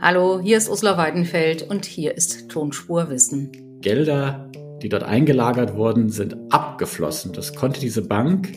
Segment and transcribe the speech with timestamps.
[0.00, 3.80] Hallo, hier ist Ursula Weidenfeld und hier ist Tonspurwissen.
[3.80, 4.48] Gelder,
[4.80, 7.32] die dort eingelagert wurden, sind abgeflossen.
[7.32, 8.48] Das konnte diese Bank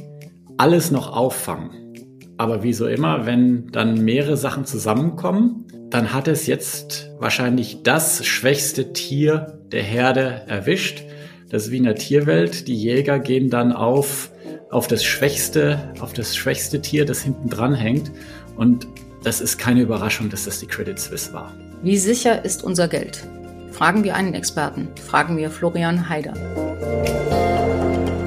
[0.57, 1.95] alles noch auffangen.
[2.37, 8.23] Aber wie so immer, wenn dann mehrere Sachen zusammenkommen, dann hat es jetzt wahrscheinlich das
[8.23, 11.01] schwächste Tier der Herde erwischt.
[11.49, 12.67] Das ist wie in der Tierwelt.
[12.67, 14.31] Die Jäger gehen dann auf,
[14.69, 18.11] auf das schwächste, auf das schwächste Tier, das hinten dran hängt.
[18.55, 18.85] Und
[19.23, 21.53] das ist keine Überraschung, dass das die Credit Suisse war.
[21.81, 23.25] Wie sicher ist unser Geld?
[23.71, 24.89] Fragen wir einen Experten.
[25.05, 26.33] Fragen wir Florian Haider.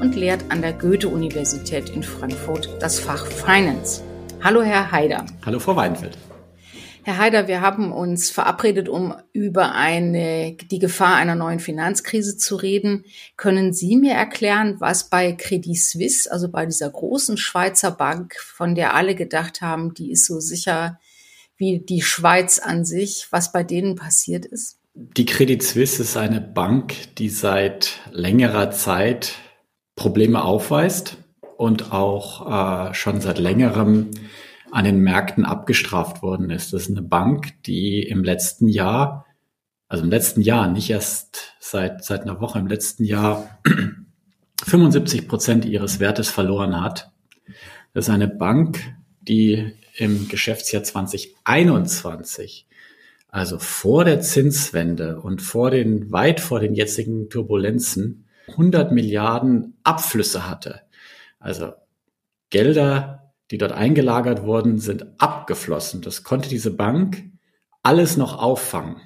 [0.00, 4.04] und lehrt an der Goethe-Universität in Frankfurt das Fach Finance.
[4.40, 5.26] Hallo, Herr Heider.
[5.44, 6.16] Hallo, Frau Weidenfeld.
[7.02, 12.54] Herr Heider, wir haben uns verabredet, um über eine, die Gefahr einer neuen Finanzkrise zu
[12.54, 13.04] reden.
[13.36, 18.76] Können Sie mir erklären, was bei Credit Suisse, also bei dieser großen Schweizer Bank, von
[18.76, 21.00] der alle gedacht haben, die ist so sicher
[21.58, 24.78] wie die Schweiz an sich, was bei denen passiert ist?
[24.94, 29.34] Die Credit Suisse ist eine Bank, die seit längerer Zeit
[29.94, 31.18] Probleme aufweist
[31.56, 34.10] und auch äh, schon seit längerem
[34.70, 36.72] an den Märkten abgestraft worden ist.
[36.72, 39.26] Das ist eine Bank, die im letzten Jahr,
[39.88, 43.58] also im letzten Jahr, nicht erst seit, seit einer Woche, im letzten Jahr
[44.64, 47.12] 75 Prozent ihres Wertes verloren hat.
[47.94, 48.80] Das ist eine Bank,
[49.20, 52.66] die im Geschäftsjahr 2021,
[53.28, 60.48] also vor der Zinswende und vor den, weit vor den jetzigen Turbulenzen, 100 Milliarden Abflüsse
[60.48, 60.82] hatte.
[61.38, 61.72] Also
[62.50, 66.00] Gelder, die dort eingelagert wurden, sind abgeflossen.
[66.00, 67.24] Das konnte diese Bank
[67.82, 68.96] alles noch auffangen.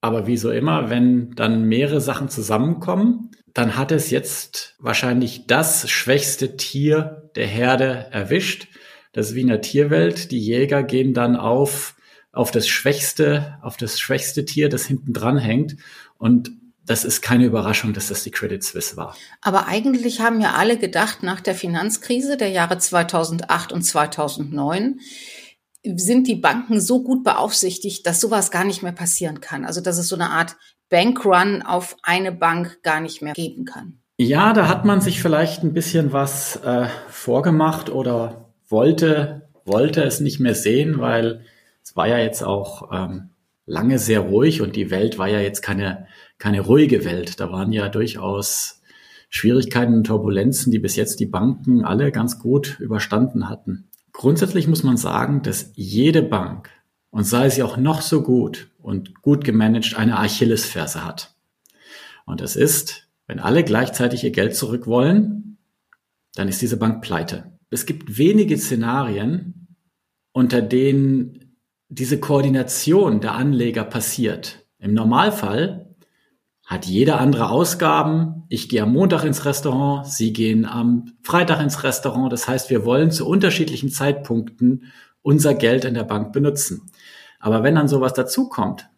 [0.00, 5.88] Aber wie so immer, wenn dann mehrere Sachen zusammenkommen, dann hat es jetzt wahrscheinlich das
[5.88, 8.68] schwächste Tier der Herde erwischt.
[9.16, 10.30] Das ist wie in der Tierwelt.
[10.30, 11.96] Die Jäger gehen dann auf,
[12.32, 15.76] auf das schwächste, auf das schwächste Tier, das hinten dran hängt.
[16.18, 16.50] Und
[16.84, 19.16] das ist keine Überraschung, dass das die Credit Suisse war.
[19.40, 25.00] Aber eigentlich haben ja alle gedacht, nach der Finanzkrise der Jahre 2008 und 2009
[25.82, 29.64] sind die Banken so gut beaufsichtigt, dass sowas gar nicht mehr passieren kann.
[29.64, 30.56] Also dass es so eine Art
[30.90, 34.02] Bankrun auf eine Bank gar nicht mehr geben kann.
[34.18, 40.20] Ja, da hat man sich vielleicht ein bisschen was äh, vorgemacht oder wollte, wollte es
[40.20, 41.42] nicht mehr sehen, weil
[41.82, 43.30] es war ja jetzt auch ähm,
[43.64, 46.06] lange sehr ruhig und die Welt war ja jetzt keine,
[46.38, 47.40] keine ruhige Welt.
[47.40, 48.82] Da waren ja durchaus
[49.28, 53.88] Schwierigkeiten und Turbulenzen, die bis jetzt die Banken alle ganz gut überstanden hatten.
[54.12, 56.70] Grundsätzlich muss man sagen, dass jede Bank,
[57.10, 61.34] und sei sie auch noch so gut und gut gemanagt, eine Achillesferse hat.
[62.26, 65.56] Und das ist, wenn alle gleichzeitig ihr Geld zurück wollen,
[66.34, 69.76] dann ist diese Bank pleite es gibt wenige Szenarien,
[70.32, 71.56] unter denen
[71.88, 74.66] diese Koordination der Anleger passiert.
[74.78, 75.94] Im Normalfall
[76.64, 78.44] hat jeder andere Ausgaben.
[78.48, 82.32] Ich gehe am Montag ins Restaurant, Sie gehen am Freitag ins Restaurant.
[82.32, 84.92] Das heißt, wir wollen zu unterschiedlichen Zeitpunkten
[85.22, 86.90] unser Geld in der Bank benutzen.
[87.38, 88.88] Aber wenn dann sowas dazukommt,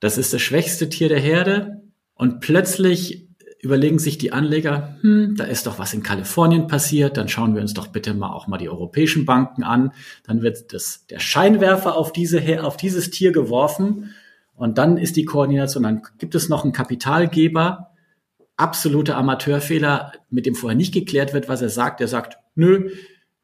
[0.00, 1.82] das ist das schwächste Tier der Herde
[2.14, 3.27] und plötzlich
[3.60, 7.62] überlegen sich die Anleger, hm, da ist doch was in Kalifornien passiert, dann schauen wir
[7.62, 9.92] uns doch bitte mal auch mal die europäischen Banken an.
[10.24, 14.14] Dann wird das, der Scheinwerfer auf, diese, auf dieses Tier geworfen
[14.54, 17.90] und dann ist die Koordination, dann gibt es noch einen Kapitalgeber,
[18.56, 22.00] absolute Amateurfehler, mit dem vorher nicht geklärt wird, was er sagt.
[22.00, 22.90] Der sagt, nö,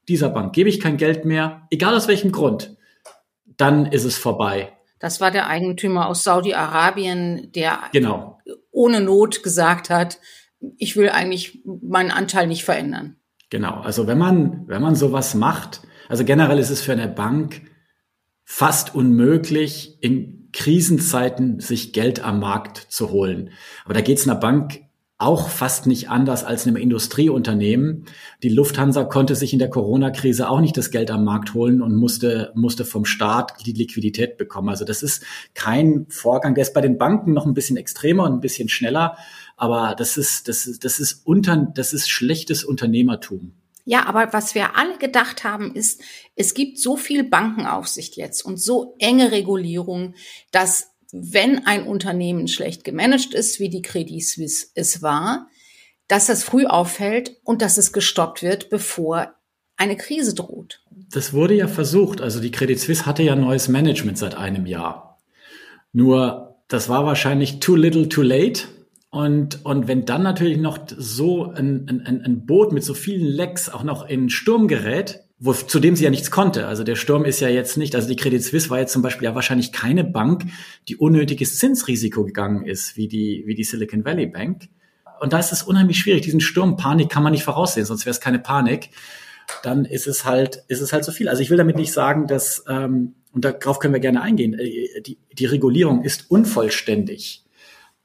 [0.09, 2.77] dieser Bank gebe ich kein Geld mehr, egal aus welchem Grund.
[3.57, 8.41] Dann ist es vorbei Das war der Eigentümer aus Saudi-Arabien, der genau.
[8.75, 10.19] Ohne Not gesagt hat,
[10.79, 13.17] ich will eigentlich meinen Anteil nicht verändern.
[13.51, 13.81] Genau.
[13.81, 17.63] Also wenn man, wenn man sowas macht, also generell ist es für eine Bank
[18.45, 23.51] fast unmöglich, in Krisenzeiten sich Geld am Markt zu holen.
[23.85, 24.81] Aber da geht es einer Bank
[25.25, 28.05] auch fast nicht anders als einem Industrieunternehmen.
[28.43, 31.97] Die Lufthansa konnte sich in der Corona-Krise auch nicht das Geld am Markt holen und
[31.97, 34.69] musste, musste vom Staat die Liquidität bekommen.
[34.69, 35.25] Also das ist
[35.55, 39.17] kein Vorgang, der ist bei den Banken noch ein bisschen extremer und ein bisschen schneller.
[39.57, 43.55] Aber das ist, das ist, das ist unter, das ist schlechtes Unternehmertum.
[43.87, 46.01] Ja, aber was wir alle gedacht haben, ist,
[46.37, 50.15] es gibt so viel Bankenaufsicht jetzt und so enge Regulierung,
[50.51, 55.47] dass wenn ein Unternehmen schlecht gemanagt ist, wie die Credit Suisse es war,
[56.09, 59.33] dass das früh auffällt und dass es gestoppt wird, bevor
[59.77, 60.83] eine Krise droht.
[61.13, 62.21] Das wurde ja versucht.
[62.21, 65.21] Also die Credit Suisse hatte ja neues Management seit einem Jahr.
[65.93, 68.65] Nur das war wahrscheinlich too little, too late.
[69.11, 73.69] Und, und wenn dann natürlich noch so ein, ein, ein Boot mit so vielen Lecks
[73.69, 76.67] auch noch in Sturm gerät, wo, zu dem sie ja nichts konnte.
[76.67, 79.25] Also der Sturm ist ja jetzt nicht, also die Credit Suisse war jetzt zum Beispiel
[79.25, 80.45] ja wahrscheinlich keine Bank,
[80.89, 84.69] die unnötiges Zinsrisiko gegangen ist, wie die, wie die Silicon Valley Bank.
[85.21, 86.23] Und da ist es unheimlich schwierig.
[86.23, 88.91] Diesen Sturm, Panik kann man nicht voraussehen, sonst wäre es keine Panik.
[89.63, 91.29] Dann ist es halt, ist es halt so viel.
[91.29, 95.01] Also ich will damit nicht sagen, dass, ähm, und darauf können wir gerne eingehen, äh,
[95.03, 97.45] die, die Regulierung ist unvollständig.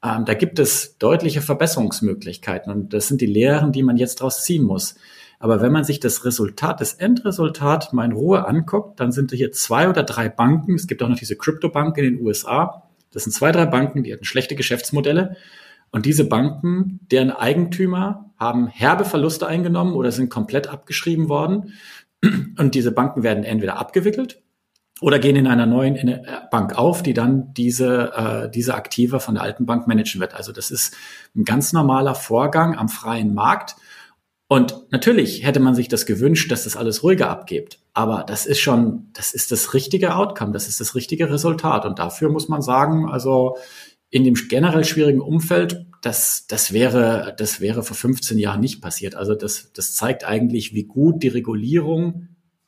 [0.02, 4.44] Ähm, da gibt es deutliche Verbesserungsmöglichkeiten und das sind die Lehren, die man jetzt daraus
[4.44, 4.96] ziehen muss.
[5.40, 9.50] Aber wenn man sich das Resultat, das Endresultat mal in Ruhe anguckt, dann sind hier
[9.52, 10.74] zwei oder drei Banken.
[10.74, 12.84] Es gibt auch noch diese Crypto-Bank in den USA.
[13.10, 15.36] Das sind zwei, drei Banken, die hatten schlechte Geschäftsmodelle.
[15.92, 21.72] Und diese Banken, deren Eigentümer haben herbe Verluste eingenommen oder sind komplett abgeschrieben worden.
[22.22, 24.42] Und diese Banken werden entweder abgewickelt
[25.00, 26.20] oder gehen in einer neuen
[26.50, 30.34] Bank auf, die dann diese, äh, diese Aktive von der alten Bank managen wird.
[30.34, 30.94] Also das ist
[31.34, 33.76] ein ganz normaler Vorgang am freien Markt.
[34.52, 37.78] Und natürlich hätte man sich das gewünscht, dass das alles ruhiger abgeht.
[37.94, 41.86] Aber das ist schon, das ist das richtige Outcome, das ist das richtige Resultat.
[41.86, 43.58] Und dafür muss man sagen, also
[44.10, 49.14] in dem generell schwierigen Umfeld, das, das wäre, das wäre vor 15 Jahren nicht passiert.
[49.14, 52.26] Also das, das zeigt eigentlich, wie gut die Regulierung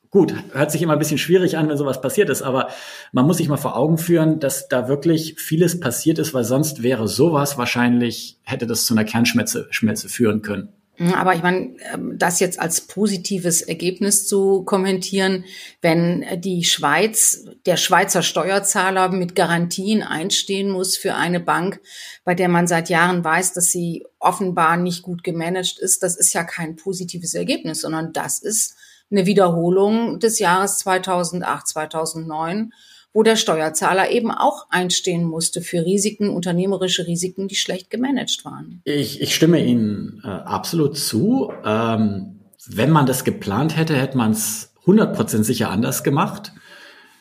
[0.09, 2.67] Gut, hört sich immer ein bisschen schwierig an, wenn sowas passiert ist, aber
[3.13, 6.83] man muss sich mal vor Augen führen, dass da wirklich vieles passiert ist, weil sonst
[6.83, 10.69] wäre sowas wahrscheinlich, hätte das zu einer Kernschmelze Schmelze führen können.
[10.99, 15.43] Aber ich meine, ähm, das jetzt als positives Ergebnis zu kommentieren,
[15.81, 21.79] wenn die Schweiz, der Schweizer Steuerzahler mit Garantien einstehen muss für eine Bank,
[22.23, 26.33] bei der man seit Jahren weiß, dass sie offenbar nicht gut gemanagt ist, das ist
[26.33, 28.75] ja kein positives Ergebnis, sondern das ist
[29.09, 32.71] eine Wiederholung des Jahres 2008, 2009
[33.13, 38.81] wo der Steuerzahler eben auch einstehen musste für Risiken, unternehmerische Risiken, die schlecht gemanagt waren.
[38.85, 41.51] Ich, ich stimme Ihnen äh, absolut zu.
[41.63, 46.53] Ähm, wenn man das geplant hätte, hätte man es 100% sicher anders gemacht.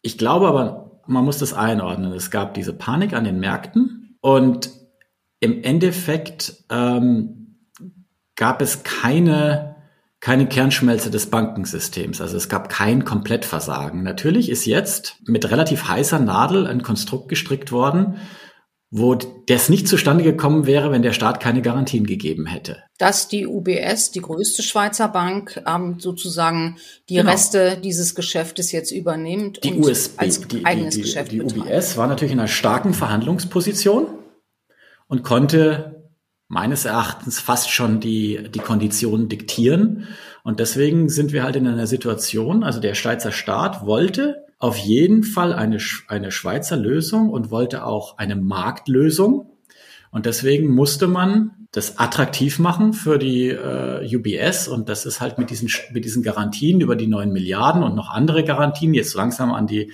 [0.03, 2.13] Ich glaube aber, man muss das einordnen.
[2.13, 4.71] Es gab diese Panik an den Märkten und
[5.41, 7.57] im Endeffekt ähm,
[8.37, 9.72] gab es keine
[10.23, 12.21] keine Kernschmelze des Bankensystems.
[12.21, 14.05] Also es gab kein Komplettversagen.
[14.05, 18.19] Natürlich ist jetzt mit relativ heißer Nadel ein Konstrukt gestrickt worden,
[18.93, 22.85] wo das nicht zustande gekommen wäre, wenn der Staat keine Garantien gegeben hätte.
[22.99, 26.77] Dass die UBS, die größte Schweizer Bank, ähm, sozusagen
[27.09, 27.33] die genau.
[27.33, 31.43] Reste dieses Geschäftes jetzt übernimmt die und USB, als die, eigenes die, Geschäft Die, die
[31.43, 34.07] UBS war natürlich in einer starken Verhandlungsposition
[35.09, 36.02] und konnte
[36.53, 40.07] meines Erachtens fast schon die, die Konditionen diktieren.
[40.43, 45.25] Und deswegen sind wir halt in einer Situation, also der Schweizer Staat wollte auf jeden
[45.25, 45.79] Fall eine,
[46.09, 49.51] eine Schweizer Lösung und wollte auch eine Marktlösung.
[50.11, 54.69] Und deswegen musste man das attraktiv machen für die äh, UBS.
[54.69, 58.11] Und das ist halt mit diesen, mit diesen Garantien über die neun Milliarden und noch
[58.11, 59.91] andere Garantien jetzt langsam an die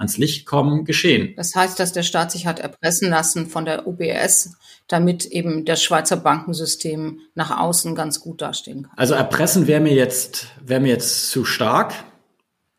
[0.00, 1.34] ans Licht kommen, geschehen.
[1.36, 4.56] Das heißt, dass der Staat sich hat erpressen lassen von der UBS,
[4.88, 8.92] damit eben das Schweizer Bankensystem nach außen ganz gut dastehen kann.
[8.96, 11.92] Also erpressen wäre mir jetzt, wäre mir jetzt zu stark,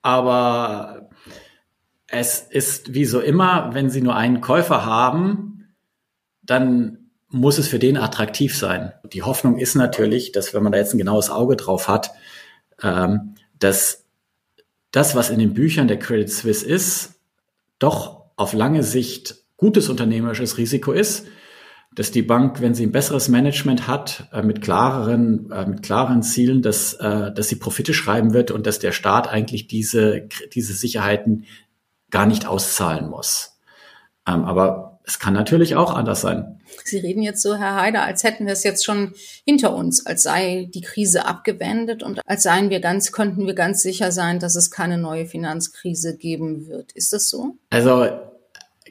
[0.01, 1.09] aber
[2.07, 5.75] es ist wie so immer, wenn Sie nur einen Käufer haben,
[6.41, 6.97] dann
[7.29, 8.93] muss es für den attraktiv sein.
[9.13, 12.11] Die Hoffnung ist natürlich, dass wenn man da jetzt ein genaues Auge drauf hat,
[12.81, 14.05] ähm, dass
[14.91, 17.15] das, was in den Büchern der Credit Suisse ist,
[17.79, 21.27] doch auf lange Sicht gutes unternehmerisches Risiko ist,
[21.93, 26.23] dass die Bank, wenn sie ein besseres Management hat, äh, mit klareren, äh, mit klaren
[26.23, 30.73] Zielen, dass, äh, dass sie Profite schreiben wird und dass der Staat eigentlich diese, diese
[30.73, 31.45] Sicherheiten
[32.09, 33.59] gar nicht auszahlen muss.
[34.25, 36.61] Ähm, aber es kann natürlich auch anders sein.
[36.85, 39.13] Sie reden jetzt so, Herr Heider, als hätten wir es jetzt schon
[39.45, 43.81] hinter uns, als sei die Krise abgewendet und als seien wir ganz, könnten wir ganz
[43.81, 46.91] sicher sein, dass es keine neue Finanzkrise geben wird.
[46.93, 47.57] Ist das so?
[47.69, 48.07] Also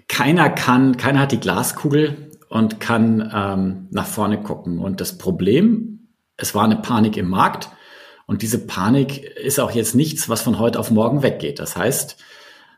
[0.09, 4.79] keiner kann, keiner hat die Glaskugel und kann ähm, nach vorne gucken.
[4.79, 7.71] Und das Problem, es war eine Panik im Markt
[8.27, 11.59] und diese Panik ist auch jetzt nichts, was von heute auf morgen weggeht.
[11.59, 12.17] Das heißt,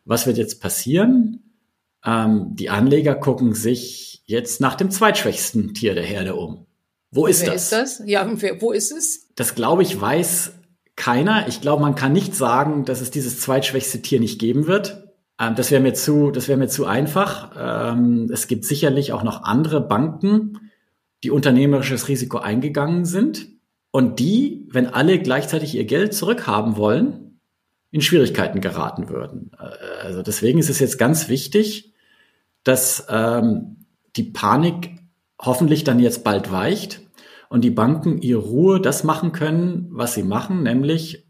[0.05, 1.42] was wird jetzt passieren?
[2.05, 6.67] Ähm, die Anleger gucken sich jetzt nach dem zweitschwächsten Tier der Herde um.
[7.11, 7.65] Wo ist Wer das?
[7.65, 8.03] ist das?
[8.07, 9.29] Ja, wer, wo ist es?
[9.35, 10.53] Das glaube ich weiß
[10.97, 11.47] keiner.
[11.49, 15.09] Ich glaube, man kann nicht sagen, dass es dieses zweitschwächste Tier nicht geben wird.
[15.39, 17.53] Ähm, das wäre mir zu, das wäre mir zu einfach.
[17.59, 20.71] Ähm, es gibt sicherlich auch noch andere Banken,
[21.23, 23.49] die unternehmerisches Risiko eingegangen sind
[23.91, 27.39] und die, wenn alle gleichzeitig ihr Geld zurückhaben wollen,
[27.91, 29.53] in Schwierigkeiten geraten würden.
[29.59, 31.92] Äh, also deswegen ist es jetzt ganz wichtig,
[32.65, 33.85] dass ähm,
[34.17, 34.91] die Panik
[35.41, 37.01] hoffentlich dann jetzt bald weicht
[37.49, 41.27] und die Banken ihre Ruhe das machen können, was sie machen, nämlich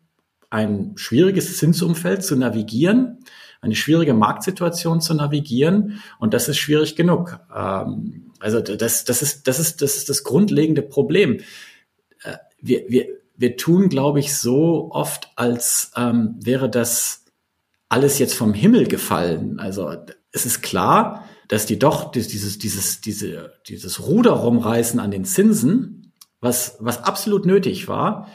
[0.51, 3.21] ein schwieriges Zinsumfeld zu navigieren,
[3.63, 7.41] eine schwierige Marktsituation zu navigieren und das ist schwierig genug.
[7.55, 11.41] Ähm, also das, das, ist, das, ist, das ist das grundlegende Problem.
[12.23, 17.25] Äh, wir, wir, wir tun, glaube ich, so oft, als ähm, wäre das
[17.89, 19.59] alles jetzt vom Himmel gefallen.
[19.59, 19.97] Also
[20.33, 26.13] es ist klar, dass die doch dieses, dieses, diese, dieses Ruder rumreißen an den Zinsen,
[26.41, 28.29] was, was absolut nötig war,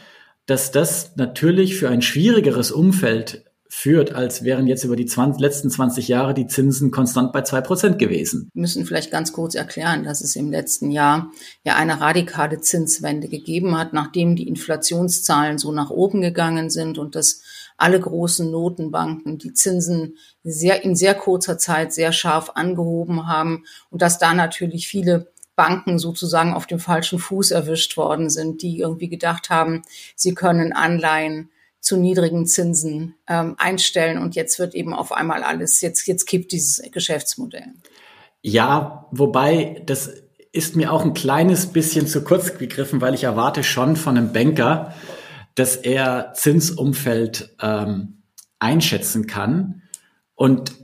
[0.46, 5.70] dass das natürlich für ein schwierigeres Umfeld führt, als wären jetzt über die 20, letzten
[5.70, 8.50] 20 Jahre die Zinsen konstant bei zwei Prozent gewesen.
[8.54, 11.32] Wir müssen vielleicht ganz kurz erklären, dass es im letzten Jahr
[11.64, 17.16] ja eine radikale Zinswende gegeben hat, nachdem die Inflationszahlen so nach oben gegangen sind und
[17.16, 17.42] dass
[17.78, 24.02] alle großen Notenbanken die Zinsen sehr, in sehr kurzer Zeit sehr scharf angehoben haben und
[24.02, 29.10] dass da natürlich viele Banken sozusagen auf dem falschen Fuß erwischt worden sind, die irgendwie
[29.10, 29.84] gedacht haben,
[30.16, 35.82] sie können Anleihen zu niedrigen Zinsen ähm, einstellen und jetzt wird eben auf einmal alles,
[35.82, 37.74] jetzt, jetzt kippt dieses Geschäftsmodell.
[38.42, 40.12] Ja, wobei das
[40.52, 44.34] ist mir auch ein kleines bisschen zu kurz gegriffen, weil ich erwarte schon von einem
[44.34, 44.94] Banker,
[45.58, 48.20] dass er Zinsumfeld ähm,
[48.60, 49.82] einschätzen kann.
[50.36, 50.76] Und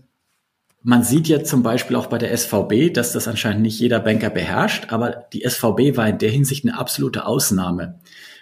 [0.81, 4.31] man sieht ja zum Beispiel auch bei der SVB, dass das anscheinend nicht jeder Banker
[4.31, 7.99] beherrscht, aber die SVB war in der Hinsicht eine absolute Ausnahme.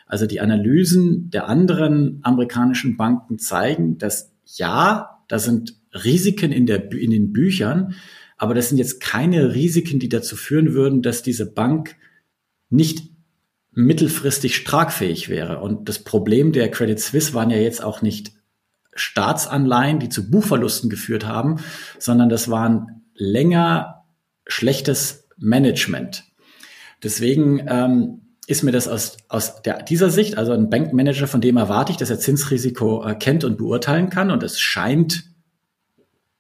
[0.07, 6.93] Also die Analysen der anderen amerikanischen Banken zeigen, dass ja, da sind Risiken in, der,
[6.93, 7.95] in den Büchern,
[8.37, 11.97] aber das sind jetzt keine Risiken, die dazu führen würden, dass diese Bank
[12.69, 13.11] nicht
[13.71, 15.59] mittelfristig tragfähig wäre.
[15.59, 18.33] Und das Problem der Credit Suisse waren ja jetzt auch nicht
[18.93, 21.59] Staatsanleihen, die zu Buchverlusten geführt haben,
[21.97, 24.03] sondern das waren länger
[24.45, 26.25] schlechtes Management.
[27.01, 31.57] Deswegen ähm, ist mir das aus, aus der, dieser Sicht, also ein Bankmanager, von dem
[31.57, 34.29] erwarte ich, dass er Zinsrisiko äh, kennt und beurteilen kann.
[34.29, 35.23] Und es scheint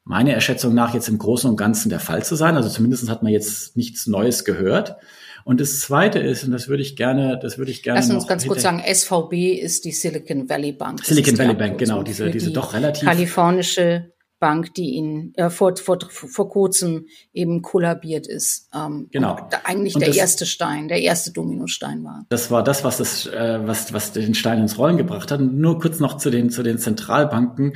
[0.03, 2.57] meiner Erschätzung nach jetzt im Großen und Ganzen der Fall zu sein.
[2.57, 4.97] Also zumindest hat man jetzt nichts Neues gehört.
[5.43, 7.99] Und das Zweite ist, und das würde ich gerne, das würde ich gerne.
[7.99, 11.03] Lass uns ganz kurz sagen, SVB ist die Silicon Valley Bank.
[11.03, 13.07] Silicon Valley Bank, genau, diese, diese die doch relativ.
[13.07, 18.67] Kalifornische Bank, die ihn äh, vor, vor, vor kurzem eben kollabiert ist.
[18.73, 19.37] Ähm, genau.
[19.63, 22.25] eigentlich und der das, erste Stein, der erste Dominostein war.
[22.27, 25.39] Das war das, was das, äh, was, was den Stein ins Rollen gebracht hat.
[25.39, 27.73] Und nur kurz noch zu den, zu den Zentralbanken.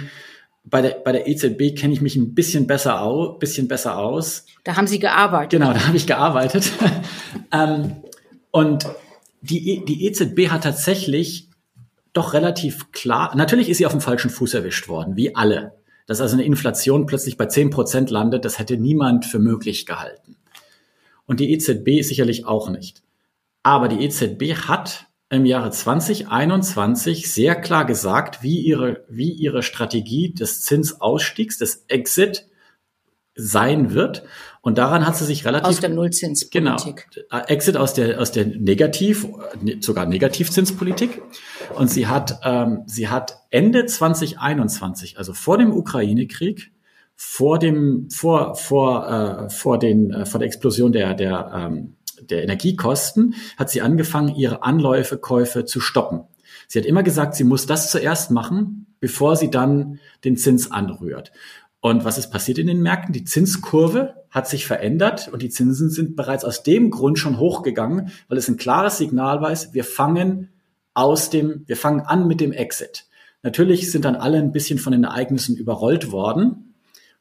[0.68, 4.46] Bei der, bei der EZB kenne ich mich ein bisschen besser aus, bisschen besser aus.
[4.64, 5.52] Da haben Sie gearbeitet.
[5.52, 6.72] Genau, da habe ich gearbeitet.
[7.52, 7.98] ähm,
[8.52, 8.88] und
[9.42, 11.50] die, e, die EZB hat tatsächlich
[12.16, 15.74] doch relativ klar, natürlich ist sie auf dem falschen Fuß erwischt worden, wie alle.
[16.08, 20.38] Dass also eine Inflation plötzlich bei 10 Prozent landet, das hätte niemand für möglich gehalten.
[21.26, 23.04] Und die EZB sicherlich auch nicht.
[23.64, 30.34] Aber die EZB hat im Jahre 2021 sehr klar gesagt, wie ihre, wie ihre Strategie
[30.34, 32.48] des Zinsausstiegs, des Exit
[33.36, 34.24] sein wird.
[34.62, 37.08] Und daran hat sie sich relativ aus der Nullzinspolitik.
[37.12, 39.28] Genau, Exit aus der aus der Negativ
[39.82, 41.22] sogar Negativzinspolitik.
[41.76, 46.72] Und sie hat ähm, sie hat Ende 2021, also vor dem Ukraine-Krieg,
[47.16, 51.98] vor dem vor vor äh, vor den äh, vor der Explosion der der ähm,
[52.32, 56.22] der Energiekosten, hat sie angefangen, ihre Anläufekäufe zu stoppen.
[56.68, 61.32] Sie hat immer gesagt, sie muss das zuerst machen, bevor sie dann den Zins anrührt.
[61.82, 63.14] Und was ist passiert in den Märkten?
[63.14, 68.10] Die Zinskurve hat sich verändert und die Zinsen sind bereits aus dem Grund schon hochgegangen,
[68.28, 70.50] weil es ein klares Signal weiß, wir fangen
[70.96, 73.06] aus dem, wir fangen an mit dem Exit.
[73.44, 76.74] Natürlich sind dann alle ein bisschen von den Ereignissen überrollt worden.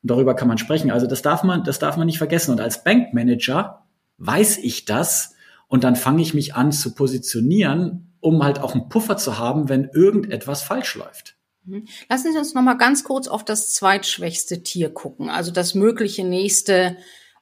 [0.02, 0.90] darüber kann man sprechen.
[0.90, 2.50] Also das darf man, das darf man nicht vergessen.
[2.50, 3.83] Und als Bankmanager
[4.18, 5.34] weiß ich das
[5.68, 9.68] und dann fange ich mich an zu positionieren, um halt auch einen Puffer zu haben,
[9.68, 11.36] wenn irgendetwas falsch läuft.
[11.64, 11.86] Mhm.
[12.08, 16.24] Lassen Sie uns noch mal ganz kurz auf das zweitschwächste Tier gucken, also das mögliche
[16.24, 16.96] nächste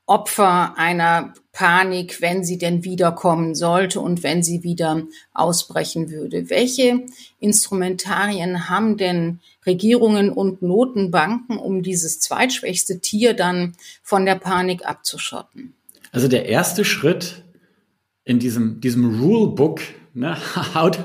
[0.06, 5.02] Opfer einer Panik, wenn sie denn wiederkommen sollte und wenn sie wieder
[5.32, 6.50] ausbrechen würde.
[6.50, 7.06] Welche
[7.38, 15.74] Instrumentarien haben denn Regierungen und Notenbanken, um dieses zweitschwächste Tier dann von der Panik abzuschotten?
[16.12, 17.42] Also der erste Schritt
[18.24, 19.80] in diesem, diesem Rulebook,
[20.14, 20.36] ne,
[20.74, 21.00] how, to,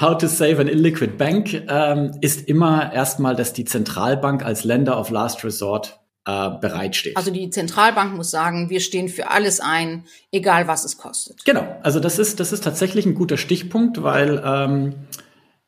[0.00, 5.00] how to save an illiquid bank, ähm, ist immer erstmal, dass die Zentralbank als Lender
[5.00, 7.16] of Last Resort äh, bereitsteht.
[7.16, 11.44] Also die Zentralbank muss sagen, wir stehen für alles ein, egal was es kostet.
[11.46, 14.94] Genau, also das ist, das ist tatsächlich ein guter Stichpunkt, weil ähm,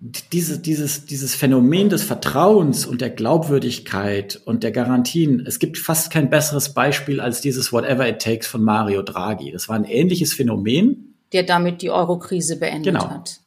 [0.05, 6.11] diese, dieses, dieses Phänomen des Vertrauens und der Glaubwürdigkeit und der Garantien, es gibt fast
[6.11, 9.53] kein besseres Beispiel als dieses Whatever It Takes von Mario Draghi.
[9.53, 11.15] Das war ein ähnliches Phänomen.
[11.33, 13.09] Der damit die Euro-Krise beendet genau.
[13.09, 13.43] hat.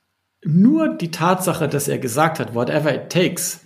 [0.45, 3.59] Nur die Tatsache, dass er gesagt hat, whatever it takes,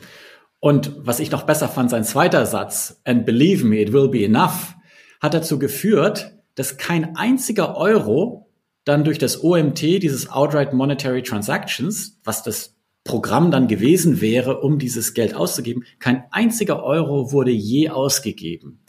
[0.59, 4.25] und was ich noch besser fand, sein zweiter Satz, and believe me, it will be
[4.25, 4.73] enough,
[5.21, 8.49] hat dazu geführt, dass kein einziger Euro
[8.83, 14.77] dann durch das OMT, dieses Outright Monetary Transactions, was das Programm dann gewesen wäre, um
[14.77, 18.81] dieses Geld auszugeben, kein einziger Euro wurde je ausgegeben.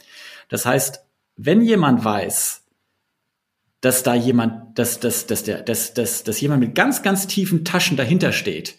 [0.49, 1.05] Das heißt,
[1.37, 2.65] wenn jemand weiß,
[3.79, 7.65] dass da jemand, dass, dass, dass, der, dass, dass, dass jemand mit ganz, ganz tiefen
[7.65, 8.77] Taschen dahinter steht,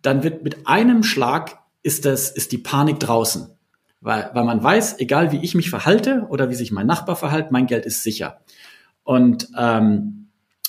[0.00, 3.48] dann wird mit einem Schlag ist das, ist die Panik draußen.
[4.00, 7.50] Weil, weil man weiß, egal wie ich mich verhalte oder wie sich mein Nachbar verhält,
[7.50, 8.40] mein Geld ist sicher.
[9.02, 10.25] Und ähm,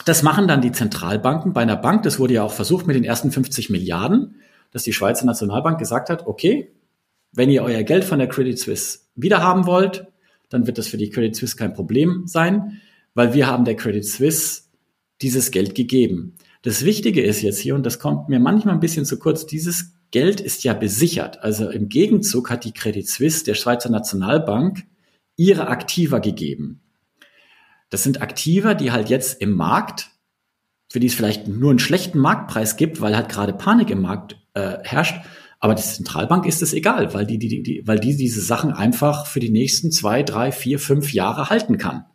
[0.08, 2.04] das machen dann die Zentralbanken bei einer Bank.
[2.04, 4.36] Das wurde ja auch versucht mit den ersten 50 Milliarden,
[4.72, 6.72] dass die Schweizer Nationalbank gesagt hat, okay,
[7.34, 10.08] wenn ihr euer Geld von der Credit Suisse wiederhaben wollt,
[10.50, 12.82] dann wird das für die Credit Suisse kein Problem sein,
[13.14, 14.64] weil wir haben der Credit Suisse
[15.22, 16.36] dieses Geld gegeben.
[16.62, 19.94] Das Wichtige ist jetzt hier, und das kommt mir manchmal ein bisschen zu kurz, dieses
[20.12, 21.44] Geld ist ja besichert.
[21.44, 24.86] Also im Gegenzug hat die Credit Suisse der Schweizer Nationalbank
[25.36, 26.82] ihre Aktiva gegeben.
[27.90, 30.10] Das sind Aktiva, die halt jetzt im Markt,
[30.90, 34.38] für die es vielleicht nur einen schlechten Marktpreis gibt, weil halt gerade Panik im Markt
[34.54, 35.22] äh, herrscht.
[35.60, 39.26] Aber der Zentralbank ist es egal, weil die, die, die, weil die diese Sachen einfach
[39.26, 42.06] für die nächsten zwei, drei, vier, fünf Jahre halten kann.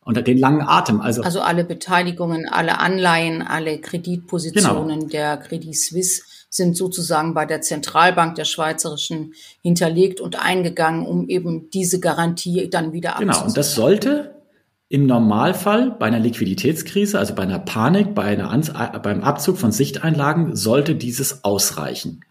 [0.00, 1.00] Unter den langen Atem.
[1.00, 5.10] Also, also alle Beteiligungen, alle Anleihen, alle Kreditpositionen genau.
[5.10, 11.70] der Credit Suisse sind sozusagen bei der Zentralbank der Schweizerischen hinterlegt und eingegangen, um eben
[11.70, 13.34] diese Garantie dann wieder abzusichern.
[13.34, 14.34] Genau, und das sollte
[14.88, 19.72] im Normalfall bei einer Liquiditätskrise, also bei einer Panik, bei einer Ans beim Abzug von
[19.72, 22.24] Sichteinlagen, sollte dieses ausreichen.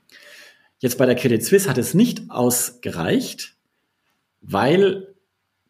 [0.79, 3.55] Jetzt bei der Credit Suisse hat es nicht ausgereicht,
[4.41, 5.13] weil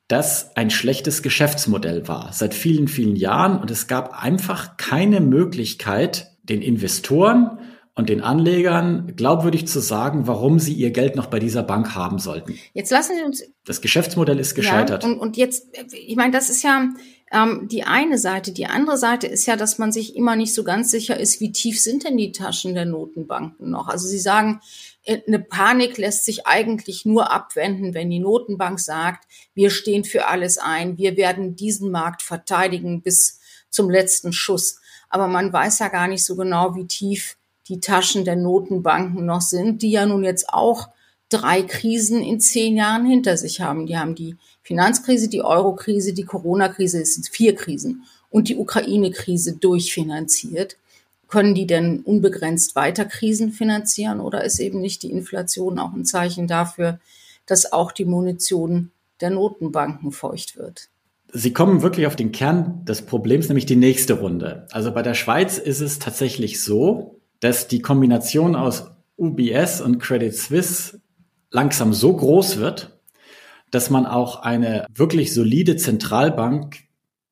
[0.08, 6.32] das ein schlechtes Geschäftsmodell war seit vielen, vielen Jahren und es gab einfach keine Möglichkeit,
[6.43, 7.60] den Investoren
[7.96, 12.18] und den Anlegern glaubwürdig zu sagen, warum sie ihr Geld noch bei dieser Bank haben
[12.18, 12.58] sollten.
[12.74, 13.44] Jetzt lassen Sie uns.
[13.66, 15.04] Das Geschäftsmodell ist gescheitert.
[15.04, 16.90] Ja, und, und jetzt, ich meine, das ist ja
[17.32, 18.52] ähm, die eine Seite.
[18.52, 21.52] Die andere Seite ist ja, dass man sich immer nicht so ganz sicher ist, wie
[21.52, 23.88] tief sind denn die Taschen der Notenbanken noch.
[23.88, 24.60] Also Sie sagen,
[25.04, 30.28] äh, eine Panik lässt sich eigentlich nur abwenden, wenn die Notenbank sagt, wir stehen für
[30.28, 34.80] alles ein, wir werden diesen Markt verteidigen bis zum letzten Schuss.
[35.10, 37.38] Aber man weiß ja gar nicht so genau, wie tief
[37.69, 40.89] die Taschen der Notenbanken noch sind, die ja nun jetzt auch
[41.30, 43.86] drei Krisen in zehn Jahren hinter sich haben.
[43.86, 49.58] Die haben die Finanzkrise, die Eurokrise, die Corona-Krise, es sind vier Krisen und die Ukraine-Krise
[49.58, 50.78] durchfinanziert.
[51.28, 56.06] Können die denn unbegrenzt weiter Krisen finanzieren oder ist eben nicht die Inflation auch ein
[56.06, 56.99] Zeichen dafür,
[57.45, 60.89] dass auch die Munition der Notenbanken feucht wird?
[61.36, 64.67] Sie kommen wirklich auf den Kern des Problems, nämlich die nächste Runde.
[64.71, 68.86] Also bei der Schweiz ist es tatsächlich so, dass die Kombination aus
[69.18, 71.02] UBS und Credit Suisse
[71.52, 72.98] langsam so groß wird,
[73.70, 76.78] dass man auch eine wirklich solide Zentralbank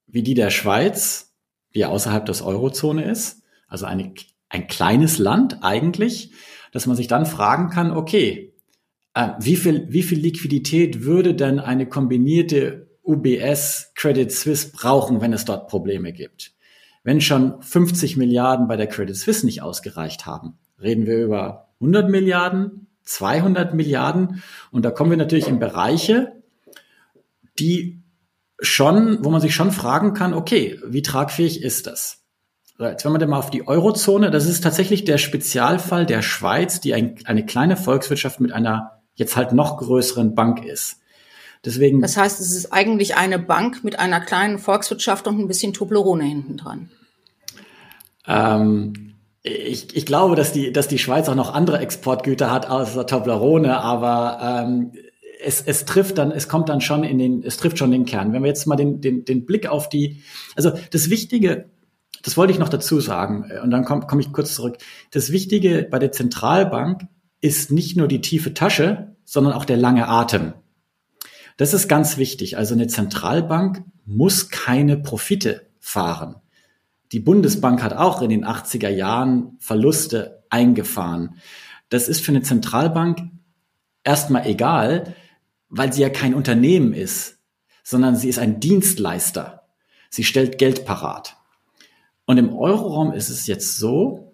[0.08, 1.34] wie die der Schweiz,
[1.74, 4.14] die ja außerhalb des Eurozone ist, also eine,
[4.50, 6.34] ein kleines Land eigentlich,
[6.74, 8.54] dass man sich dann fragen kann, okay,
[9.14, 15.32] äh, wie viel, wie viel Liquidität würde denn eine kombinierte UBS Credit Suisse brauchen, wenn
[15.32, 16.51] es dort Probleme gibt?
[17.04, 22.10] Wenn schon 50 Milliarden bei der Credit Suisse nicht ausgereicht haben, reden wir über 100
[22.10, 26.34] Milliarden, 200 Milliarden und da kommen wir natürlich in Bereiche,
[27.60, 28.02] die
[28.60, 32.20] schon, wo man sich schon fragen kann, okay, wie tragfähig ist das?
[32.80, 36.82] Jetzt wenn man denn mal auf die Eurozone, das ist tatsächlich der Spezialfall der Schweiz,
[36.82, 41.01] die ein, eine kleine Volkswirtschaft mit einer jetzt halt noch größeren Bank ist.
[41.64, 42.02] Deswegen.
[42.02, 46.24] Das heißt, es ist eigentlich eine Bank mit einer kleinen Volkswirtschaft und ein bisschen Toblerone
[46.24, 46.90] hinten dran.
[48.26, 53.06] Ähm, ich, ich glaube, dass die, dass die Schweiz auch noch andere Exportgüter hat außer
[53.08, 54.92] Toblerone, aber ähm,
[55.44, 58.34] es, es trifft dann, es kommt dann schon in den, es trifft schon den Kern.
[58.34, 60.22] Wenn wir jetzt mal den, den, den Blick auf die,
[60.56, 61.70] also das Wichtige,
[62.24, 64.78] das wollte ich noch dazu sagen, äh, und dann komme komm ich kurz zurück.
[65.12, 67.08] Das Wichtige bei der Zentralbank
[67.40, 70.54] ist nicht nur die tiefe Tasche, sondern auch der lange Atem.
[71.62, 72.58] Das ist ganz wichtig.
[72.58, 76.38] Also eine Zentralbank muss keine Profite fahren.
[77.12, 81.36] Die Bundesbank hat auch in den 80er Jahren Verluste eingefahren.
[81.90, 83.20] Das ist für eine Zentralbank
[84.04, 85.14] erstmal egal,
[85.70, 87.38] weil sie ja kein Unternehmen ist,
[87.84, 89.68] sondern sie ist ein Dienstleister.
[90.10, 91.38] Sie stellt Geld parat.
[92.26, 94.34] Und im Euroraum ist es jetzt so,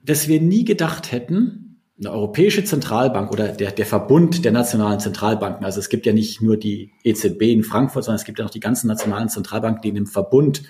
[0.00, 1.67] dass wir nie gedacht hätten,
[1.98, 6.40] eine europäische Zentralbank oder der, der Verbund der nationalen Zentralbanken, also es gibt ja nicht
[6.40, 9.88] nur die EZB in Frankfurt, sondern es gibt ja noch die ganzen nationalen Zentralbanken, die
[9.88, 10.62] in dem Verbund,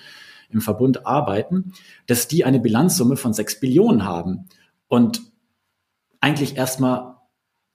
[0.50, 1.74] im Verbund arbeiten,
[2.06, 4.48] dass die eine Bilanzsumme von sechs Billionen haben
[4.88, 5.20] und
[6.20, 7.16] eigentlich erstmal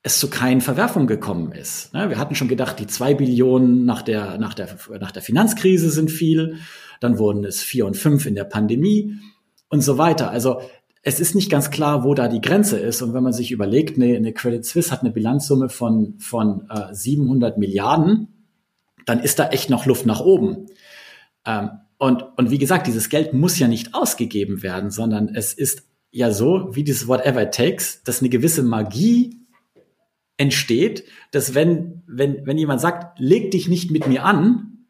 [0.02, 1.94] es zu keinen Verwerfungen gekommen ist.
[1.94, 4.68] Ne, wir hatten schon gedacht, die zwei Billionen nach der, nach der,
[5.00, 6.58] nach der Finanzkrise sind viel.
[7.00, 9.18] Dann wurden es vier und fünf in der Pandemie
[9.70, 10.30] und so weiter.
[10.30, 10.62] Also
[11.04, 13.02] es ist nicht ganz klar, wo da die Grenze ist.
[13.02, 16.94] Und wenn man sich überlegt, eine, eine Credit Suisse hat eine Bilanzsumme von, von äh,
[16.94, 18.30] 700 Milliarden,
[19.06, 20.68] dann ist da echt noch Luft nach oben.
[21.46, 25.84] Ähm, und, und wie gesagt, dieses Geld muss ja nicht ausgegeben werden, sondern es ist
[26.12, 29.42] ja so, wie dieses Whatever it takes, dass eine gewisse Magie
[30.38, 34.86] entsteht, dass wenn, wenn, wenn jemand sagt, leg dich nicht mit mir an,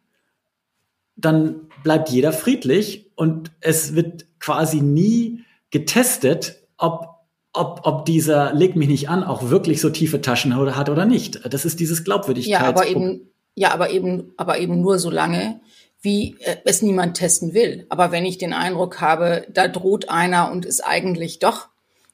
[1.16, 7.08] dann bleibt jeder friedlich und es wird quasi nie getestet, ob,
[7.52, 11.42] ob, ob dieser leg mich nicht an auch wirklich so tiefe Taschen hat oder nicht.
[11.52, 12.62] Das ist dieses Glaubwürdigkeit.
[12.62, 15.60] Ja, aber eben, ja, aber eben, aber eben nur so lange,
[16.02, 17.88] wie äh, es niemand testen will.
[17.90, 21.70] Aber wenn ich den Eindruck habe, da droht einer und ist eigentlich doch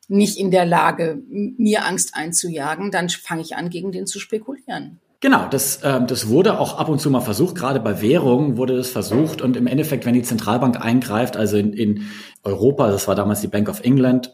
[0.08, 5.02] nicht in der Lage, mir Angst einzujagen, dann fange ich an, gegen den zu spekulieren.
[5.22, 8.78] Genau, das, ähm, das wurde auch ab und zu mal versucht, gerade bei Währungen wurde
[8.78, 12.04] das versucht und im Endeffekt, wenn die Zentralbank eingreift, also in, in
[12.44, 14.34] Europa, das war damals die Bank of England,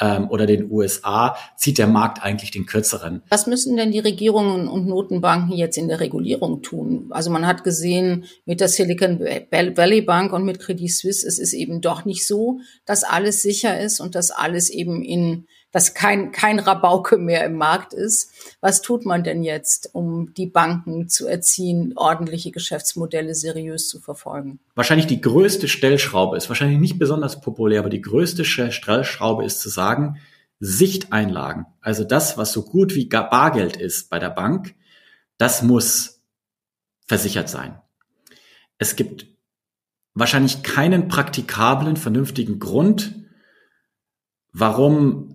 [0.00, 3.22] ähm, oder den USA, zieht der Markt eigentlich den kürzeren.
[3.28, 7.06] Was müssen denn die Regierungen und Notenbanken jetzt in der Regulierung tun?
[7.10, 11.52] Also man hat gesehen, mit der Silicon Valley Bank und mit Credit Suisse, es ist
[11.52, 16.30] eben doch nicht so, dass alles sicher ist und dass alles eben in dass kein,
[16.30, 18.30] kein Rabauke mehr im Markt ist.
[18.60, 24.60] Was tut man denn jetzt, um die Banken zu erziehen, ordentliche Geschäftsmodelle seriös zu verfolgen?
[24.76, 29.68] Wahrscheinlich die größte Stellschraube ist, wahrscheinlich nicht besonders populär, aber die größte Stellschraube ist zu
[29.68, 30.18] sagen,
[30.60, 34.76] Sichteinlagen, also das, was so gut wie Bargeld ist bei der Bank,
[35.38, 36.22] das muss
[37.08, 37.80] versichert sein.
[38.78, 39.26] Es gibt
[40.14, 43.16] wahrscheinlich keinen praktikablen, vernünftigen Grund,
[44.52, 45.33] warum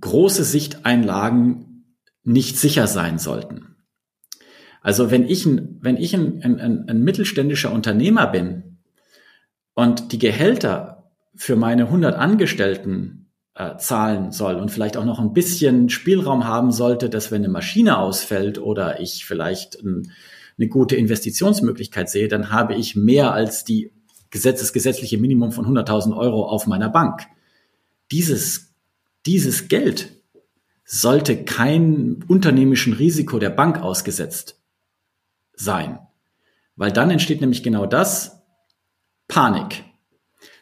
[0.00, 3.76] große Sichteinlagen nicht sicher sein sollten.
[4.82, 8.78] Also wenn ich ein, wenn ich ein, ein, ein mittelständischer Unternehmer bin
[9.74, 15.32] und die Gehälter für meine 100 Angestellten äh, zahlen soll und vielleicht auch noch ein
[15.32, 20.12] bisschen Spielraum haben sollte, dass wenn eine Maschine ausfällt oder ich vielleicht ein,
[20.58, 23.92] eine gute Investitionsmöglichkeit sehe, dann habe ich mehr als die
[24.30, 27.22] Gesetz, gesetzliche Minimum von 100.000 Euro auf meiner Bank.
[28.10, 28.74] Dieses
[29.26, 30.12] dieses Geld
[30.84, 34.60] sollte kein unternehmischen Risiko der Bank ausgesetzt
[35.54, 35.98] sein.
[36.76, 38.42] Weil dann entsteht nämlich genau das,
[39.26, 39.84] Panik.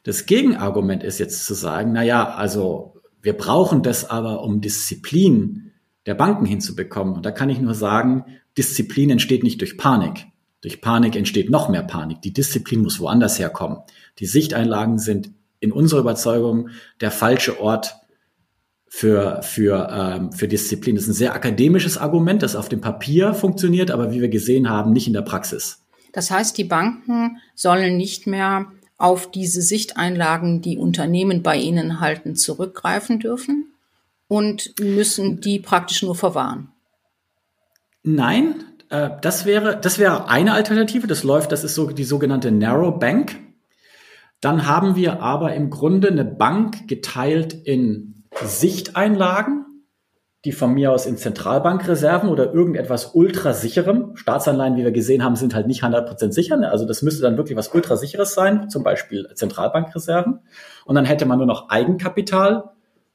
[0.04, 5.72] Das Gegenargument ist jetzt zu sagen, na ja, also wir brauchen das aber, um Disziplin
[6.06, 7.14] der Banken hinzubekommen.
[7.14, 8.24] Und da kann ich nur sagen,
[8.56, 10.26] Disziplin entsteht nicht durch Panik.
[10.60, 12.22] Durch Panik entsteht noch mehr Panik.
[12.22, 13.78] Die Disziplin muss woanders herkommen.
[14.18, 16.68] Die Sichteinlagen sind in unserer Überzeugung
[17.00, 17.96] der falsche Ort,
[18.96, 20.94] für, für, ähm, für Disziplin.
[20.94, 24.70] Das ist ein sehr akademisches Argument, das auf dem Papier funktioniert, aber wie wir gesehen
[24.70, 25.80] haben, nicht in der Praxis.
[26.12, 32.36] Das heißt, die Banken sollen nicht mehr auf diese Sichteinlagen, die Unternehmen bei ihnen halten,
[32.36, 33.72] zurückgreifen dürfen
[34.28, 36.68] und müssen die praktisch nur verwahren.
[38.04, 41.08] Nein, äh, das wäre, das wäre eine Alternative.
[41.08, 43.40] Das läuft, das ist so die sogenannte Narrow Bank.
[44.40, 49.64] Dann haben wir aber im Grunde eine Bank geteilt in Sichteinlagen,
[50.44, 54.16] die von mir aus in Zentralbankreserven oder irgendetwas ultrasicherem.
[54.16, 56.56] Staatsanleihen, wie wir gesehen haben, sind halt nicht 100% sicher.
[56.56, 56.70] Ne?
[56.70, 60.40] Also das müsste dann wirklich was ultrasicheres sein, zum Beispiel Zentralbankreserven.
[60.84, 62.70] Und dann hätte man nur noch Eigenkapital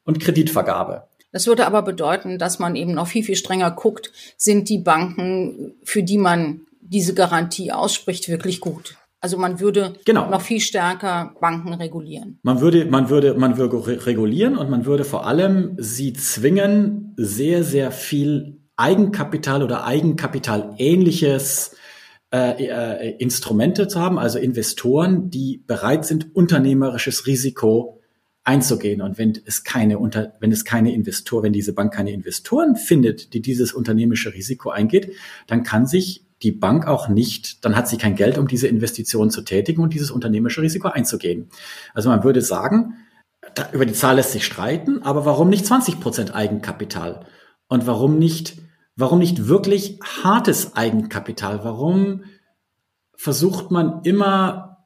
[0.05, 1.07] und Kreditvergabe.
[1.31, 5.75] Das würde aber bedeuten, dass man eben noch viel, viel strenger guckt, sind die Banken,
[5.83, 8.95] für die man diese Garantie ausspricht, wirklich gut.
[9.21, 10.29] Also man würde genau.
[10.29, 12.39] noch viel stärker Banken regulieren.
[12.43, 17.63] Man würde, man würde, man würde regulieren und man würde vor allem sie zwingen, sehr,
[17.63, 21.75] sehr viel Eigenkapital oder Eigenkapital ähnliches
[22.31, 27.99] äh, äh, Instrumente zu haben, also Investoren, die bereit sind, unternehmerisches Risiko
[28.45, 29.01] einzugehen.
[29.01, 33.33] Und wenn es keine unter, wenn es keine Investor, wenn diese Bank keine Investoren findet,
[33.33, 35.13] die dieses unternehmerische Risiko eingeht,
[35.47, 39.29] dann kann sich die Bank auch nicht, dann hat sie kein Geld, um diese Investition
[39.29, 41.49] zu tätigen und dieses unternehmerische Risiko einzugehen.
[41.93, 42.95] Also man würde sagen,
[43.55, 47.25] da, über die Zahl lässt sich streiten, aber warum nicht 20 Prozent Eigenkapital?
[47.67, 48.57] Und warum nicht
[48.99, 51.63] Warum nicht wirklich hartes Eigenkapital?
[51.63, 52.25] Warum
[53.15, 54.83] versucht man immer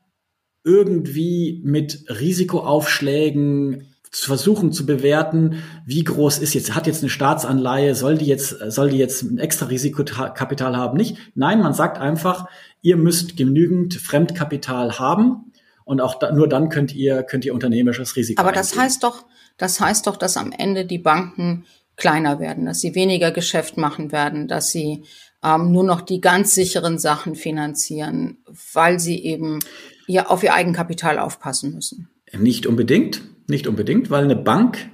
[0.64, 7.96] irgendwie mit Risikoaufschlägen zu versuchen zu bewerten, wie groß ist jetzt, hat jetzt eine Staatsanleihe,
[7.96, 10.98] soll die jetzt, soll die jetzt ein extra Risikokapital haben?
[10.98, 11.18] Nicht.
[11.34, 12.48] Nein, man sagt einfach,
[12.82, 15.52] ihr müsst genügend Fremdkapital haben
[15.84, 18.40] und auch da, nur dann könnt ihr, könnt ihr unternehmerisches Risiko.
[18.40, 18.84] Aber das eingehen.
[18.84, 19.26] heißt doch,
[19.58, 24.12] das heißt doch, dass am Ende die Banken kleiner werden, dass sie weniger Geschäft machen
[24.12, 25.06] werden, dass sie
[25.44, 28.38] ähm, nur noch die ganz sicheren Sachen finanzieren,
[28.74, 29.58] weil sie eben
[30.06, 32.10] ihr, auf ihr Eigenkapital aufpassen müssen.
[32.32, 33.22] Nicht unbedingt,
[33.54, 34.90] nicht unbedingt, weil eine Bank,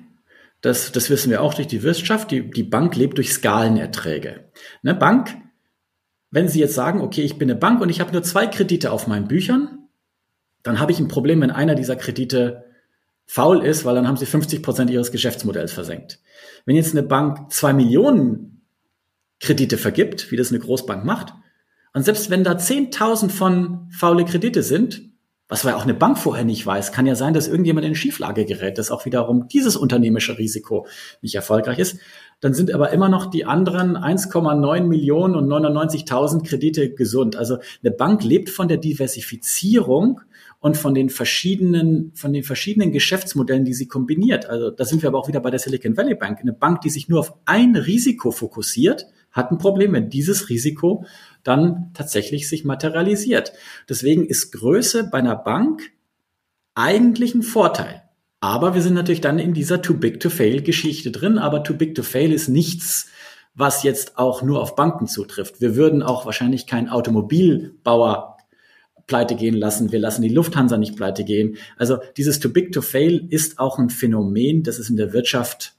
[0.62, 4.52] das, das wissen wir auch durch die Wirtschaft, die, die Bank lebt durch Skalenerträge.
[4.84, 5.36] Eine Bank,
[6.32, 8.92] wenn Sie jetzt sagen, okay, ich bin eine Bank und ich habe nur zwei Kredite
[8.92, 9.88] auf meinen Büchern,
[10.62, 12.66] dann habe ich ein Problem, wenn einer dieser Kredite
[13.26, 16.20] faul ist, weil dann haben Sie 50 Prozent Ihres Geschäftsmodells versenkt.
[16.66, 18.62] Wenn jetzt eine Bank zwei Millionen
[19.40, 21.34] Kredite vergibt, wie das eine Großbank macht,
[21.94, 25.09] und selbst wenn da 10.000 von faule Kredite sind,
[25.50, 28.46] was ja auch eine Bank vorher nicht weiß, kann ja sein, dass irgendjemand in Schieflage
[28.46, 30.86] gerät, dass auch wiederum dieses unternehmische Risiko
[31.22, 31.98] nicht erfolgreich ist.
[32.40, 37.36] Dann sind aber immer noch die anderen 1,9 Millionen und 99.000 Kredite gesund.
[37.36, 40.22] Also eine Bank lebt von der Diversifizierung
[40.60, 44.46] und von den verschiedenen, von den verschiedenen Geschäftsmodellen, die sie kombiniert.
[44.46, 46.40] Also da sind wir aber auch wieder bei der Silicon Valley Bank.
[46.42, 51.06] Eine Bank, die sich nur auf ein Risiko fokussiert, hat ein Problem, wenn dieses Risiko
[51.44, 53.54] dann tatsächlich sich materialisiert.
[53.88, 55.92] Deswegen ist Größe bei einer Bank
[56.76, 58.04] eigentlich ein Vorteil.
[58.42, 61.38] Aber wir sind natürlich dann in dieser Too Big to Fail Geschichte drin.
[61.38, 63.08] Aber Too Big to Fail ist nichts,
[63.54, 65.60] was jetzt auch nur auf Banken zutrifft.
[65.60, 68.38] Wir würden auch wahrscheinlich keinen Automobilbauer
[69.08, 69.92] pleite gehen lassen.
[69.92, 71.58] Wir lassen die Lufthansa nicht pleite gehen.
[71.78, 75.76] Also dieses Too Big to Fail ist auch ein Phänomen, das es in der Wirtschaft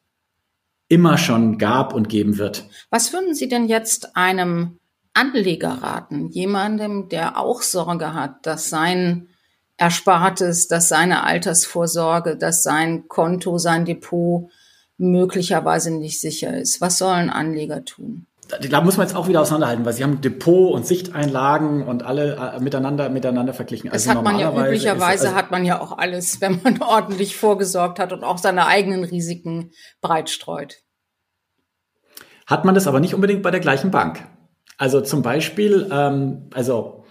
[0.89, 2.69] immer schon gab und geben wird.
[2.91, 4.80] Was würden Sie denn jetzt einem
[5.15, 6.29] Anleger raten?
[6.29, 9.29] Jemandem, der auch Sorge hat, dass sein
[9.77, 14.51] Erspartes, dass seine Altersvorsorge, dass sein Konto, sein Depot
[14.99, 16.81] möglicherweise nicht sicher ist.
[16.81, 18.27] Was sollen Anleger tun?
[18.59, 22.35] da muss man jetzt auch wieder auseinanderhalten, weil sie haben Depot und Sichteinlagen und alle
[22.35, 23.91] äh, miteinander miteinander verglichen.
[23.91, 27.37] Das also hat man ja üblicherweise also hat man ja auch alles, wenn man ordentlich
[27.37, 29.71] vorgesorgt hat und auch seine eigenen Risiken
[30.01, 30.79] breit streut.
[32.47, 34.25] Hat man das aber nicht unbedingt bei der gleichen Bank.
[34.81, 37.05] Also zum Beispiel, ähm, also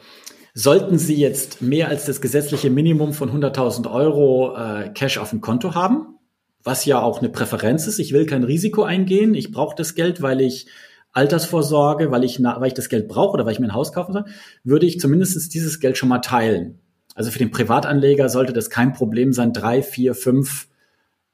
[0.55, 5.39] sollten Sie jetzt mehr als das gesetzliche Minimum von 100.000 Euro äh, Cash auf dem
[5.39, 6.15] Konto haben,
[6.63, 7.99] was ja auch eine Präferenz ist.
[7.99, 9.35] Ich will kein Risiko eingehen.
[9.35, 10.65] Ich brauche das Geld, weil ich
[11.11, 14.13] Altersvorsorge, weil ich, weil ich das Geld brauche oder weil ich mir ein Haus kaufen
[14.13, 14.25] soll,
[14.63, 16.79] würde ich zumindest dieses Geld schon mal teilen.
[17.13, 20.69] Also für den Privatanleger sollte das kein Problem sein, drei, vier, fünf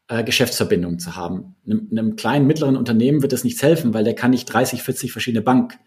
[0.09, 1.55] äh, Geschäftsverbindungen zu haben.
[1.65, 5.13] Einem, einem kleinen, mittleren Unternehmen wird das nichts helfen, weil der kann nicht 30, 40
[5.13, 5.79] verschiedene Bank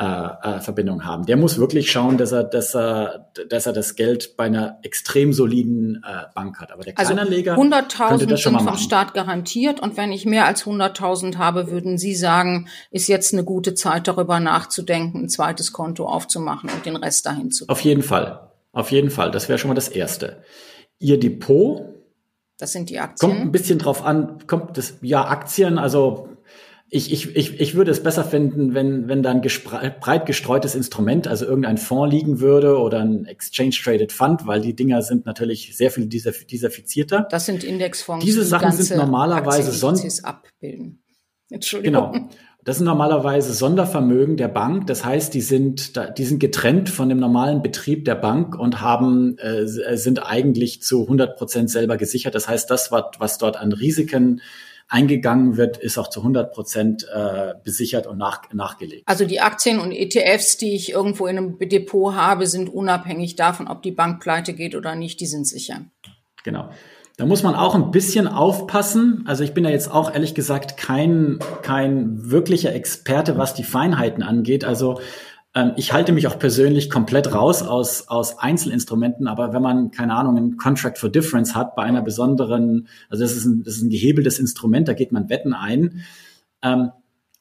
[0.00, 1.26] äh, äh, Verbindung haben.
[1.26, 5.32] Der muss wirklich schauen, dass er, dass er, dass er das Geld bei einer extrem
[5.32, 6.70] soliden äh, Bank hat.
[6.70, 10.64] Aber der also Kleinanleger also 100.000 sind vom Staat garantiert und wenn ich mehr als
[10.64, 16.06] 100.000 habe, würden Sie sagen, ist jetzt eine gute Zeit, darüber nachzudenken, ein zweites Konto
[16.06, 17.64] aufzumachen und den Rest dahin zu.
[17.66, 19.32] Auf jeden Fall, auf jeden Fall.
[19.32, 20.44] Das wäre schon mal das Erste.
[21.00, 21.86] Ihr Depot.
[22.56, 23.30] Das sind die Aktien.
[23.30, 26.28] Kommt ein bisschen drauf an, kommt das, ja, Aktien, also
[26.90, 29.42] ich, ich, ich, ich würde es besser finden, wenn, wenn da ein
[30.00, 34.74] breit gestreutes Instrument, also irgendein Fonds liegen würde oder ein Exchange Traded Fund, weil die
[34.74, 37.28] Dinger sind natürlich sehr viel diversifizierter.
[37.30, 38.24] Das sind Indexfonds.
[38.24, 41.02] Diese die Sachen sind normalerweise Sonder abbilden.
[41.50, 42.12] Entschuldigung.
[42.12, 42.28] Genau.
[42.64, 44.88] Das sind normalerweise Sondervermögen der Bank.
[44.88, 49.38] Das heißt, die sind, die sind getrennt von dem normalen Betrieb der Bank und haben,
[49.38, 52.34] äh, sind eigentlich zu 100 Prozent selber gesichert.
[52.34, 54.42] Das heißt, das, was, was dort an Risiken
[54.88, 59.02] eingegangen wird, ist auch zu 100 Prozent äh, besichert und nach, nachgelegt.
[59.06, 63.68] Also die Aktien und ETFs, die ich irgendwo in einem Depot habe, sind unabhängig davon,
[63.68, 65.82] ob die Bank pleite geht oder nicht, die sind sicher.
[66.42, 66.70] Genau.
[67.18, 69.24] Da muss man auch ein bisschen aufpassen.
[69.26, 74.22] Also ich bin ja jetzt auch ehrlich gesagt kein, kein wirklicher Experte, was die Feinheiten
[74.22, 74.64] angeht.
[74.64, 75.00] Also
[75.76, 80.36] ich halte mich auch persönlich komplett raus aus, aus Einzelinstrumenten, aber wenn man, keine Ahnung,
[80.36, 83.90] ein Contract for Difference hat bei einer besonderen, also das ist ein, das ist ein
[83.90, 86.04] gehebeltes Instrument, da geht man Wetten ein,
[86.62, 86.92] ähm,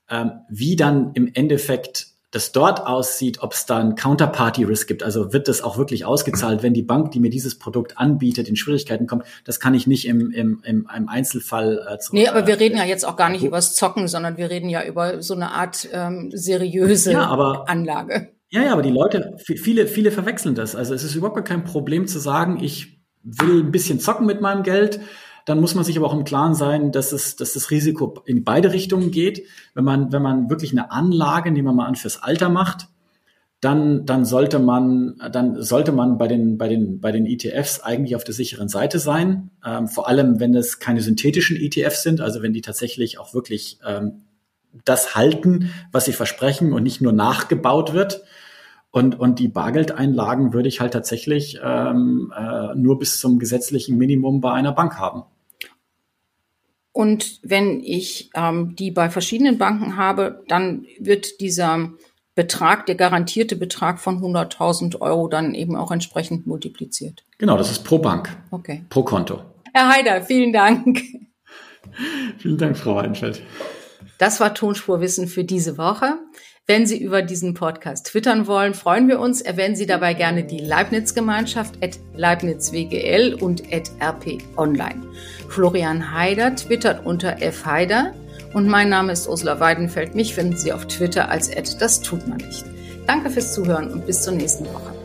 [0.09, 5.01] ähm, wie dann im Endeffekt das dort aussieht, ob es da ein Counterparty-Risk gibt.
[5.01, 8.55] Also wird das auch wirklich ausgezahlt, wenn die Bank, die mir dieses Produkt anbietet, in
[8.55, 9.23] Schwierigkeiten kommt.
[9.43, 12.77] Das kann ich nicht im, im, im, im Einzelfall äh, zu, Nee, aber wir reden
[12.77, 15.89] ja jetzt auch gar nicht übers Zocken, sondern wir reden ja über so eine Art
[15.91, 18.29] ähm, seriöse ja, aber, Anlage.
[18.49, 20.75] Ja, ja, aber die Leute, viele, viele verwechseln das.
[20.75, 24.61] Also es ist überhaupt kein Problem zu sagen, ich will ein bisschen zocken mit meinem
[24.61, 24.99] Geld
[25.47, 28.43] dann muss man sich aber auch im Klaren sein, dass es, dass das Risiko in
[28.43, 29.43] beide Richtungen geht.
[29.73, 32.89] Wenn man, wenn man wirklich eine Anlage, nehmen wir mal an, fürs Alter macht,
[33.61, 38.17] dann, dann sollte man, dann sollte man bei den, bei den, bei den ETFs eigentlich
[38.17, 39.51] auf der sicheren Seite sein.
[39.65, 43.79] Ähm, vor allem, wenn es keine synthetischen ETFs sind, also wenn die tatsächlich auch wirklich
[43.87, 44.23] ähm,
[44.83, 48.21] das halten, was sie versprechen und nicht nur nachgebaut wird.
[48.91, 54.41] Und, und die Bargeldeinlagen würde ich halt tatsächlich ähm, äh, nur bis zum gesetzlichen Minimum
[54.41, 55.23] bei einer Bank haben.
[56.97, 61.91] Und wenn ich ähm, die bei verschiedenen Banken habe, dann wird dieser
[62.33, 67.23] Betrag, der garantierte Betrag von 100.000 Euro dann eben auch entsprechend multipliziert.
[67.37, 68.35] Genau, das ist pro Bank.
[68.49, 68.83] Okay.
[68.89, 69.43] Pro Konto.
[69.75, 71.03] Herr Haider, vielen Dank.
[72.39, 73.43] vielen Dank, Frau Weinfeld.
[74.17, 76.17] Das war Tonspurwissen für diese Woche.
[76.65, 79.41] Wenn Sie über diesen Podcast twittern wollen, freuen wir uns.
[79.41, 85.01] Erwähnen Sie dabei gerne die Leibniz-Gemeinschaft at LeibnizWGL und at RP Online.
[85.47, 88.13] Florian Haider twittert unter fhaider
[88.53, 90.15] und mein Name ist Ursula Weidenfeld.
[90.15, 92.65] Mich finden Sie auf Twitter als das tut man nicht.
[93.05, 94.96] Danke fürs Zuhören und bis zur nächsten Woche.